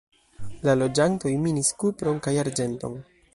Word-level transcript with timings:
La 0.67 0.73
loĝantoj 0.79 1.33
minis 1.43 1.71
kupron 1.85 2.19
kaj 2.29 2.35
arĝenton. 2.45 2.99